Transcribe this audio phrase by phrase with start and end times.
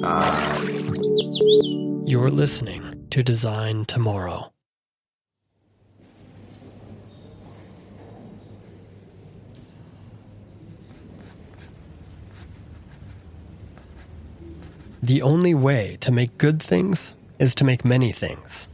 [0.00, 0.08] You're
[2.30, 4.50] listening to Design Tomorrow.
[15.02, 18.68] The only way to make good things is to make many things.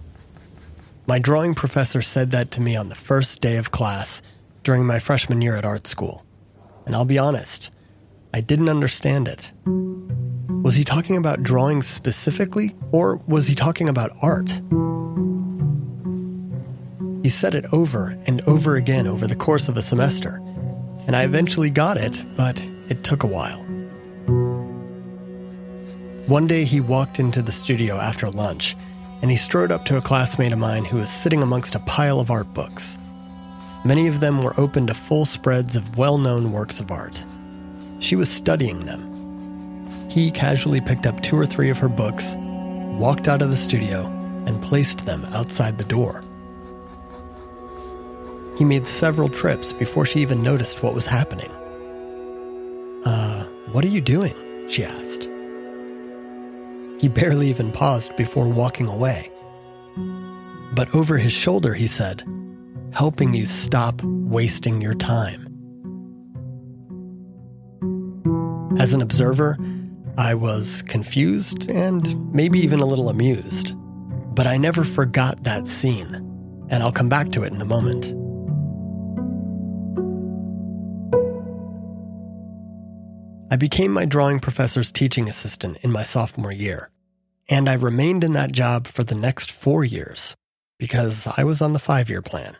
[1.09, 4.23] My drawing professor said that to me on the first day of class
[4.63, 6.25] during my freshman year at art school.
[6.87, 7.73] And I'll be honest,
[8.33, 9.53] I didn't understand it.
[10.67, 14.51] Was he talking about drawing specifically, or was he talking about art?
[17.23, 20.43] He said it over and over again over the course of a semester,
[21.07, 23.63] and I eventually got it, but it took a while.
[26.27, 28.75] One day he walked into the studio after lunch,
[29.23, 32.19] and he strode up to a classmate of mine who was sitting amongst a pile
[32.19, 32.99] of art books.
[33.85, 37.25] Many of them were open to full spreads of well known works of art.
[38.01, 39.06] She was studying them.
[40.17, 44.07] He casually picked up two or three of her books, walked out of the studio,
[44.47, 46.23] and placed them outside the door.
[48.57, 51.51] He made several trips before she even noticed what was happening.
[53.05, 54.35] Uh, what are you doing?
[54.71, 55.25] she asked.
[56.99, 59.31] He barely even paused before walking away.
[60.75, 62.25] But over his shoulder, he said,
[62.95, 65.43] helping you stop wasting your time.
[68.79, 69.59] As an observer,
[70.19, 73.75] I was confused and maybe even a little amused.
[74.35, 76.15] But I never forgot that scene,
[76.69, 78.07] and I'll come back to it in a moment.
[83.51, 86.91] I became my drawing professor's teaching assistant in my sophomore year,
[87.49, 90.35] and I remained in that job for the next four years
[90.79, 92.57] because I was on the five year plan.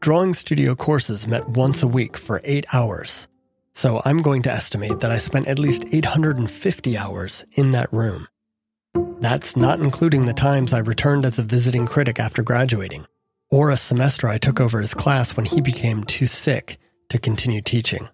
[0.00, 3.28] Drawing studio courses met once a week for eight hours,
[3.74, 8.28] so I'm going to estimate that I spent at least 850 hours in that room.
[9.20, 13.06] That's not including the times I returned as a visiting critic after graduating,
[13.50, 16.78] or a semester I took over his class when he became too sick
[17.08, 18.08] to continue teaching.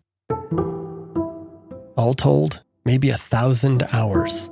[1.96, 4.48] All told, maybe a thousand hours.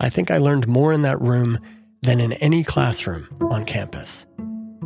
[0.00, 1.58] I think I learned more in that room
[2.02, 4.26] than in any classroom on campus,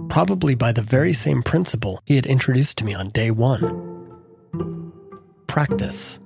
[0.09, 3.92] probably by the very same principle he had introduced to me on day one
[5.53, 6.19] practice.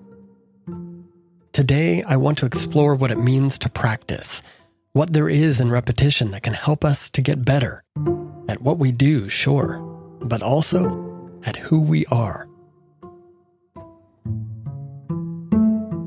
[1.50, 4.40] Today, I want to explore what it means to practice,
[4.92, 7.82] what there is in repetition that can help us to get better
[8.48, 9.80] at what we do, sure,
[10.20, 12.48] but also at who we are.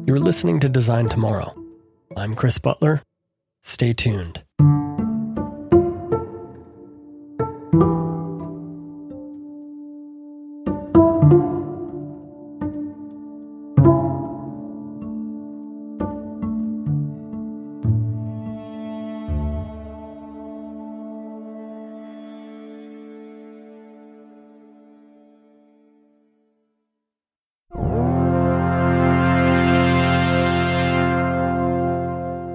[0.07, 1.53] You're listening to Design Tomorrow.
[2.15, 3.01] I'm Chris Butler.
[3.61, 4.43] Stay tuned.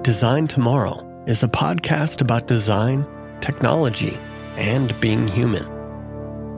[0.05, 3.07] Design Tomorrow is a podcast about design,
[3.41, 4.19] technology,
[4.55, 5.63] and being human,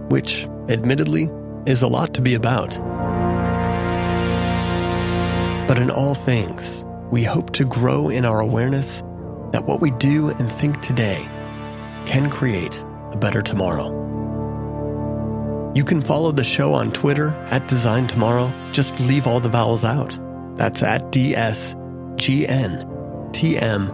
[0.09, 1.29] which, admittedly,
[1.65, 2.71] is a lot to be about.
[5.65, 9.01] But in all things, we hope to grow in our awareness
[9.53, 11.25] that what we do and think today
[12.05, 13.93] can create a better tomorrow.
[15.73, 18.51] You can follow the show on Twitter at Design Tomorrow.
[18.73, 20.19] Just leave all the vowels out.
[20.57, 22.96] That's at DSGN
[23.33, 23.87] TMRRW.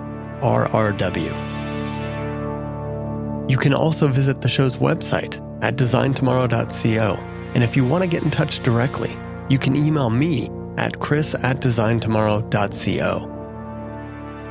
[3.50, 7.16] You can also visit the show's website at designtomorrow.co.
[7.56, 9.16] And if you want to get in touch directly,
[9.50, 13.30] you can email me at chris at designtomorrow.co.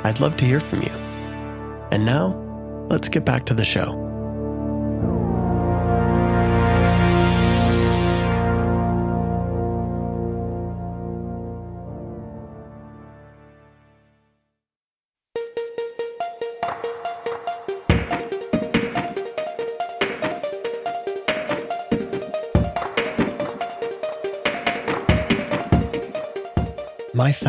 [0.04, 0.93] I'd love to hear from you.
[1.91, 2.37] And now,
[2.91, 4.12] let's get back to the show.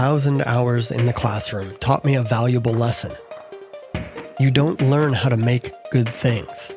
[0.04, 3.16] Thousand hours in the classroom taught me a valuable lesson.
[4.38, 6.76] You don't learn how to make good things.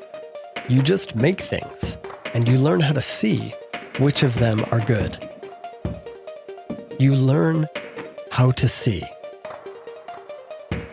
[0.69, 1.99] You just make things,
[2.35, 3.53] and you learn how to see
[3.99, 5.19] which of them are good.
[7.01, 7.67] You learn
[8.31, 9.03] how to see.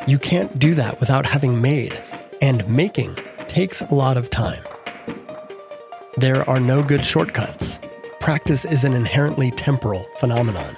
[0.08, 2.02] You can't do that without having made,
[2.42, 3.16] and making
[3.48, 4.64] takes a lot of time.
[6.18, 7.80] There are no good shortcuts.
[8.20, 10.76] Practice is an inherently temporal phenomenon.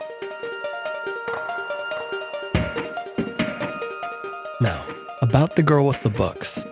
[5.35, 6.65] About the girl with the books.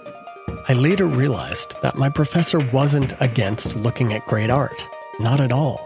[0.70, 4.88] I later realized that my professor wasn't against looking at great art,
[5.20, 5.86] not at all.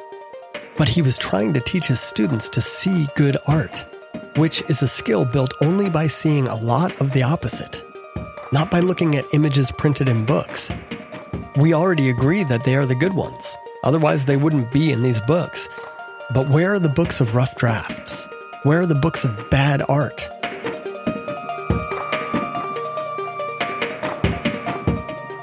[0.78, 3.84] But he was trying to teach his students to see good art,
[4.36, 7.84] which is a skill built only by seeing a lot of the opposite,
[8.52, 10.70] not by looking at images printed in books.
[11.56, 15.22] We already agree that they are the good ones, otherwise, they wouldn't be in these
[15.22, 15.68] books.
[16.32, 18.28] But where are the books of rough drafts?
[18.62, 20.30] Where are the books of bad art?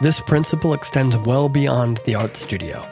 [0.04, 2.86] This principle extends well beyond the art studio.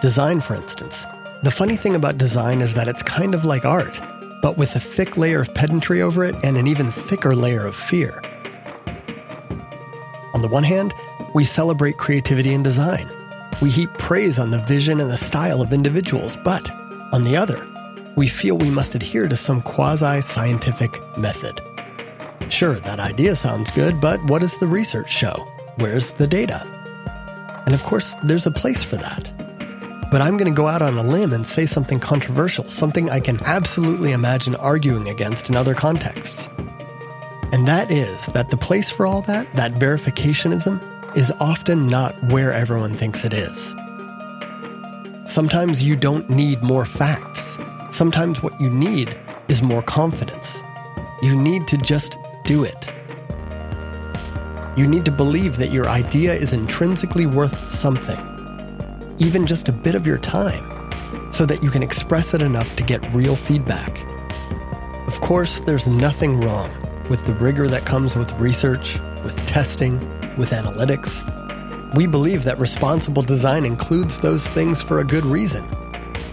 [0.00, 1.04] Design, for instance.
[1.42, 4.00] The funny thing about design is that it's kind of like art,
[4.40, 7.76] but with a thick layer of pedantry over it and an even thicker layer of
[7.76, 8.22] fear.
[10.32, 10.94] On the one hand,
[11.34, 13.06] we celebrate creativity in design.
[13.60, 16.70] We heap praise on the vision and the style of individuals, but
[17.12, 17.68] on the other,
[18.16, 21.60] we feel we must adhere to some quasi scientific method.
[22.48, 25.46] Sure, that idea sounds good, but what does the research show?
[25.76, 26.66] Where's the data?
[27.66, 29.30] And of course, there's a place for that.
[30.10, 33.20] But I'm going to go out on a limb and say something controversial, something I
[33.20, 36.48] can absolutely imagine arguing against in other contexts.
[37.52, 40.80] And that is that the place for all that, that verificationism,
[41.16, 43.74] is often not where everyone thinks it is.
[45.26, 47.58] Sometimes you don't need more facts.
[47.90, 49.14] Sometimes what you need
[49.48, 50.62] is more confidence.
[51.20, 52.92] You need to just do it.
[54.76, 58.20] You need to believe that your idea is intrinsically worth something,
[59.18, 62.84] even just a bit of your time, so that you can express it enough to
[62.84, 63.98] get real feedback.
[65.06, 66.70] Of course, there's nothing wrong
[67.08, 69.98] with the rigor that comes with research, with testing,
[70.36, 71.24] with analytics.
[71.94, 75.66] We believe that responsible design includes those things for a good reason,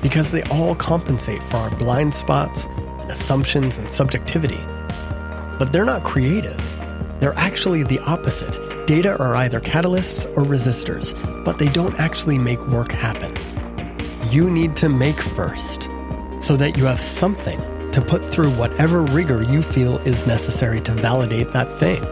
[0.01, 4.59] because they all compensate for our blind spots and assumptions and subjectivity.
[5.57, 6.59] But they're not creative.
[7.23, 8.59] They're actually the opposite.
[8.85, 11.15] Data are either catalysts or resistors,
[11.45, 13.33] but they don't actually make work happen.
[14.29, 15.83] You need to make first,
[16.39, 17.61] so that you have something
[17.93, 22.03] to put through whatever rigor you feel is necessary to validate that thing.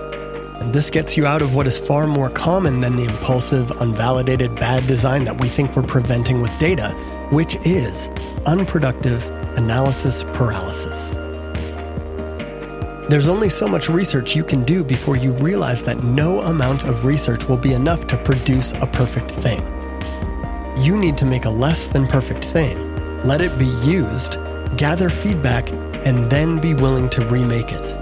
[0.61, 4.55] And this gets you out of what is far more common than the impulsive, unvalidated
[4.55, 6.91] bad design that we think we're preventing with data,
[7.31, 8.07] which is
[8.45, 11.17] unproductive analysis paralysis.
[13.11, 17.03] There's only so much research you can do before you realize that no amount of
[17.03, 19.61] research will be enough to produce a perfect thing.
[20.77, 22.77] You need to make a less than perfect thing,
[23.25, 24.37] let it be used,
[24.77, 25.69] gather feedback,
[26.05, 28.00] and then be willing to remake it.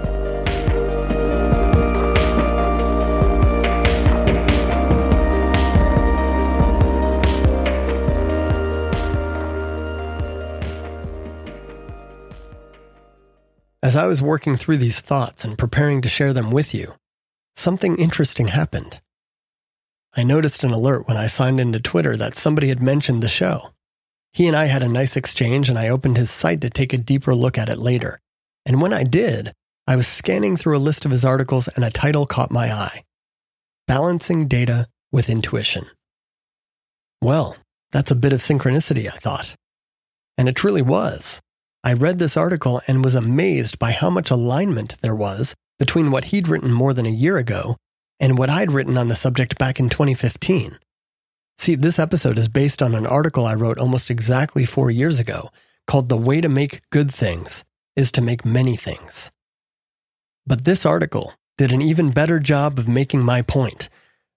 [13.90, 16.94] As I was working through these thoughts and preparing to share them with you,
[17.56, 19.00] something interesting happened.
[20.16, 23.72] I noticed an alert when I signed into Twitter that somebody had mentioned the show.
[24.32, 26.98] He and I had a nice exchange, and I opened his site to take a
[26.98, 28.20] deeper look at it later.
[28.64, 29.54] And when I did,
[29.88, 33.02] I was scanning through a list of his articles, and a title caught my eye
[33.88, 35.86] Balancing Data with Intuition.
[37.20, 37.56] Well,
[37.90, 39.56] that's a bit of synchronicity, I thought.
[40.38, 41.40] And it truly was.
[41.82, 46.24] I read this article and was amazed by how much alignment there was between what
[46.24, 47.76] he'd written more than a year ago
[48.18, 50.78] and what I'd written on the subject back in 2015.
[51.56, 55.48] See, this episode is based on an article I wrote almost exactly four years ago
[55.86, 57.64] called The Way to Make Good Things
[57.96, 59.30] is to Make Many Things.
[60.46, 63.88] But this article did an even better job of making my point,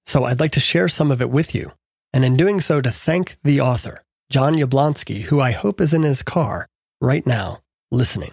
[0.06, 1.74] so I'd like to share some of it with you,
[2.14, 6.04] and in doing so, to thank the author, Jon Yablonski, who I hope is in
[6.04, 6.68] his car
[7.04, 7.60] right now,
[7.92, 8.32] listening.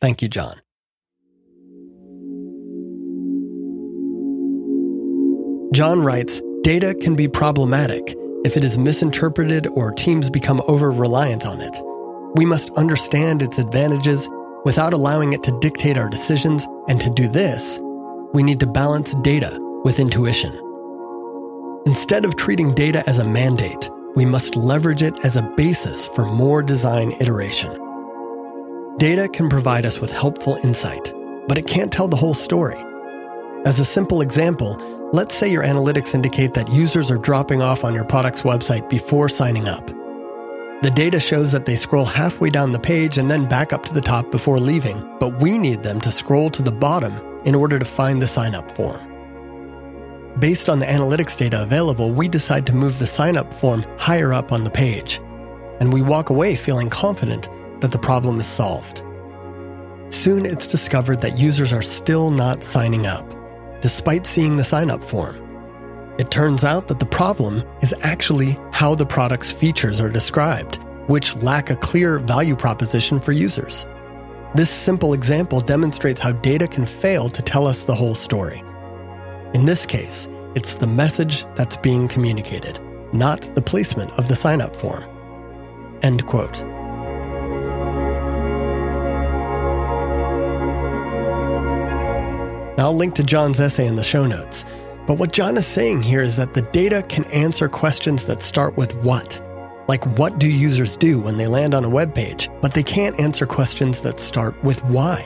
[0.00, 0.60] Thank you, Jon.
[5.72, 11.46] Jon writes Data can be problematic if it is misinterpreted or teams become over reliant
[11.46, 11.80] on it.
[12.34, 14.28] We must understand its advantages
[14.64, 17.78] without allowing it to dictate our decisions, and to do this,
[18.32, 20.52] we need to balance data with intuition.
[21.86, 26.24] Instead of treating data as a mandate, we must leverage it as a basis for
[26.24, 27.81] more design iteration.
[28.98, 31.12] Data can provide us with helpful insight,
[31.48, 32.76] but it can't tell the whole story.
[33.64, 34.76] As a simple example,
[35.12, 39.28] let's say your analytics indicate that users are dropping off on your product's website before
[39.28, 39.86] signing up.
[40.82, 43.94] The data shows that they scroll halfway down the page and then back up to
[43.94, 47.12] the top before leaving, but we need them to scroll to the bottom
[47.44, 49.00] in order to find the sign up form.
[50.38, 54.32] Based on the analytics data available, we decide to move the sign up form higher
[54.32, 55.18] up on the page,
[55.80, 57.48] and we walk away feeling confident
[57.82, 59.02] that the problem is solved.
[60.08, 63.26] Soon it's discovered that users are still not signing up.
[63.82, 65.36] despite seeing the sign up form.
[66.18, 70.76] It turns out that the problem is actually how the product's features are described,
[71.08, 73.86] which lack a clear value proposition for users.
[74.54, 78.62] This simple example demonstrates how data can fail to tell us the whole story.
[79.52, 82.78] In this case, it's the message that's being communicated,
[83.12, 85.04] not the placement of the sign up form.
[86.02, 86.64] End quote.
[92.78, 94.64] I'll link to Jon's essay in the show notes.
[95.06, 98.76] But what Jon is saying here is that the data can answer questions that start
[98.76, 99.40] with what.
[99.88, 102.48] Like, what do users do when they land on a web page?
[102.60, 105.20] But they can't answer questions that start with why.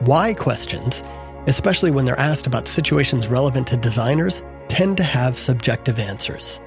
[0.00, 1.02] Why questions,
[1.46, 6.60] especially when they're asked about situations relevant to designers, tend to have subjective answers.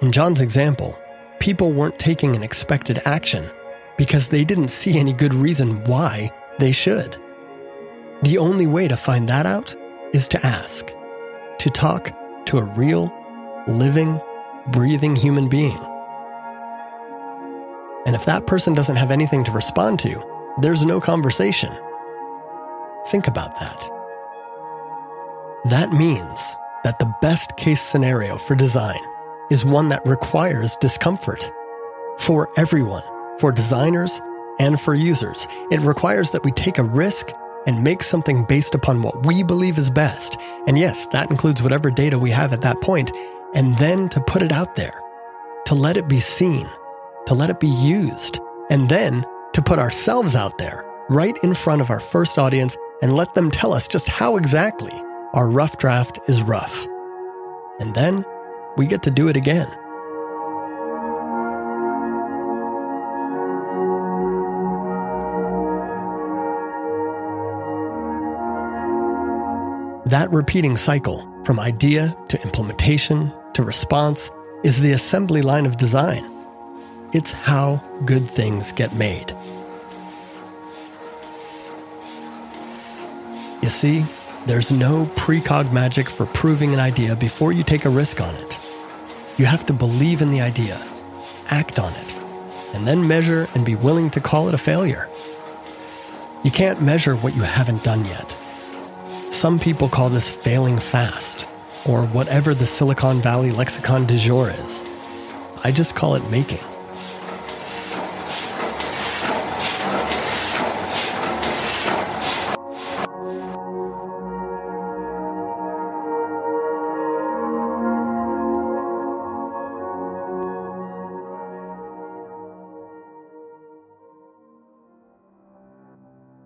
[0.00, 0.98] In Jon's example,
[1.40, 3.50] people weren't taking an expected action
[3.98, 7.16] because they didn't see any good reason why they should.
[8.22, 9.74] The only way to find that out
[10.12, 10.92] is to ask,
[11.58, 12.12] to talk
[12.46, 13.10] to a real,
[13.66, 14.20] living,
[14.66, 15.78] breathing human being.
[18.04, 20.22] And if that person doesn't have anything to respond to,
[20.60, 21.72] there's no conversation.
[23.06, 23.88] Think about that.
[25.64, 29.00] That means that the best case scenario for design
[29.50, 31.50] is one that requires discomfort
[32.18, 33.02] for everyone,
[33.38, 34.20] for designers
[34.58, 35.48] and for users.
[35.70, 37.30] It requires that we take a risk
[37.66, 40.36] and make something based upon what we believe is best.
[40.66, 43.12] And yes, that includes whatever data we have at that point,
[43.54, 45.00] and then to put it out there,
[45.66, 46.68] to let it be seen,
[47.26, 48.40] to let it be used,
[48.70, 53.14] and then to put ourselves out there right in front of our first audience and
[53.14, 54.92] let them tell us just how exactly
[55.34, 56.86] our rough draft is rough.
[57.80, 58.24] And then
[58.76, 59.68] we get to do it again.
[70.10, 74.32] That repeating cycle, from idea to implementation to response,
[74.64, 76.28] is the assembly line of design.
[77.12, 79.32] It's how good things get made.
[83.62, 84.04] You see,
[84.46, 88.58] there's no precog magic for proving an idea before you take a risk on it.
[89.38, 90.84] You have to believe in the idea,
[91.50, 92.16] act on it,
[92.74, 95.08] and then measure and be willing to call it a failure.
[96.42, 98.36] You can't measure what you haven't done yet.
[99.40, 101.48] Some people call this failing fast,
[101.86, 104.84] or whatever the Silicon Valley lexicon du jour is.
[105.64, 106.58] I just call it making.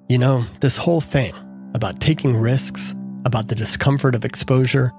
[0.09, 1.35] You know, this whole thing,
[1.85, 2.95] about taking risks,
[3.27, 4.91] about the discomfort of exposure,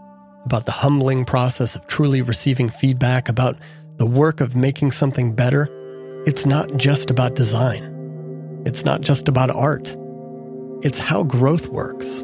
[0.46, 3.58] about the humbling process of truly receiving feedback, about
[3.98, 5.68] the work of making something better,
[6.27, 8.62] it's not just about design.
[8.68, 9.98] It's not just about art.
[10.84, 12.24] It's how growth works.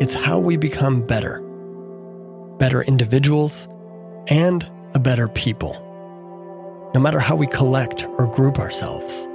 [0.00, 1.42] It's how we become better.
[2.56, 3.68] Better individuals
[4.28, 5.74] and a better people.
[6.94, 9.28] No matter how we collect or group ourselves.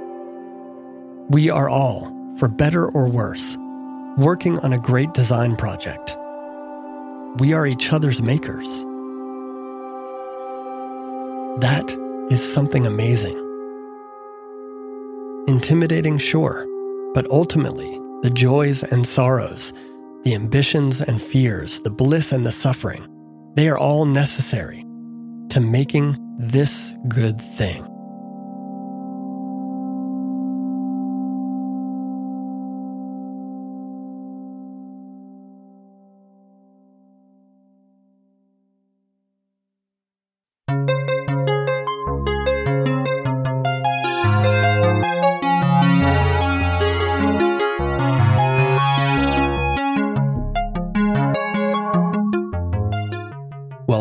[1.28, 3.56] We are all, for better or worse,
[4.16, 6.16] working on a great design project.
[7.38, 8.84] We are each other's makers.
[11.60, 11.96] That
[12.30, 13.36] is something amazing.
[15.48, 16.66] Intimidating, sure,
[17.14, 19.72] but ultimately, the joys and sorrows,
[20.22, 23.06] the ambitions and fears, the bliss and the suffering,
[23.54, 24.84] they are all necessary
[25.50, 27.93] to making this good thing.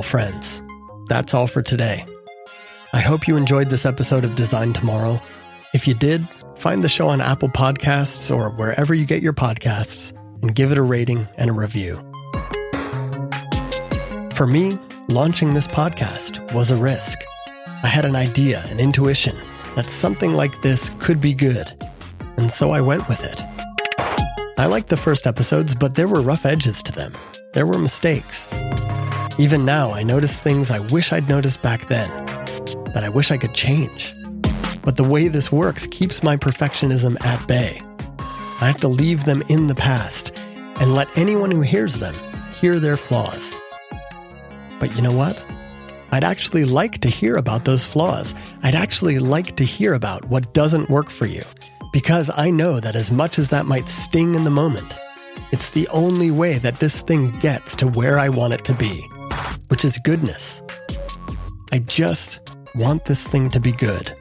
[0.04, 0.62] Friends,
[1.08, 2.06] that's all for today.
[2.94, 5.20] I hope you enjoyed this episode of Design Tomorrow.
[5.74, 10.14] If you did, find the show on Apple Podcasts or wherever you get your podcasts
[10.42, 11.96] and give it a rating and a review.
[14.36, 14.78] For me,
[15.10, 17.20] launching this podcast was a risk.
[17.82, 19.36] I had an idea, an intuition
[19.76, 21.74] that something like this could be good,
[22.38, 23.42] and so I went with it.
[24.58, 27.14] I liked the first episodes, but there were rough edges to them.
[27.54, 28.52] There were mistakes.
[29.40, 32.10] Even now, I notice things I wish I'd noticed back then,
[32.94, 34.14] that I wish I could change.
[34.84, 37.82] But the way this works keeps my perfectionism at bay.
[38.20, 40.40] I have to leave them in the past
[40.80, 42.14] and let anyone who hears them
[42.60, 43.60] hear their flaws.
[44.80, 45.44] But you know what?
[46.12, 48.36] I'd actually like to hear about those flaws.
[48.62, 51.42] I'd actually like to hear about what doesn't work for you,
[51.92, 55.00] because I know that as much as that might sting in the moment,
[55.52, 59.08] it's the only way that this thing gets to where I want it to be,
[59.70, 60.62] which is goodness.
[61.72, 62.40] I just
[62.76, 64.16] want this thing to be good,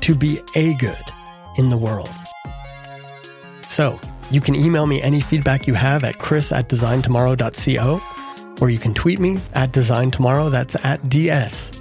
[0.00, 1.04] to be a good
[1.56, 2.10] in the world.
[3.68, 4.00] So,
[4.30, 8.02] you can email me any feedback you have at chris at designtomorrow.co,
[8.60, 10.50] or you can tweet me at designtomorrow.
[10.50, 11.72] That's at DS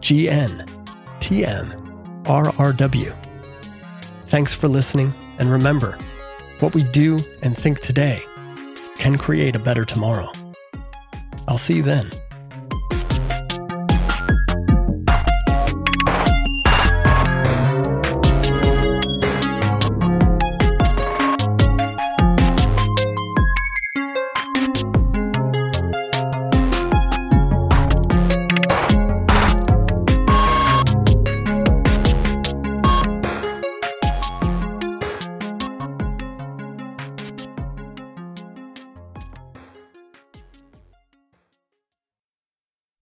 [0.00, 0.66] G N
[1.20, 3.14] T M R R W.
[4.26, 5.96] Thanks for listening, and remember,
[6.60, 8.22] what we do and think today
[8.96, 10.30] can create a better tomorrow.
[11.46, 12.23] I'll see you then.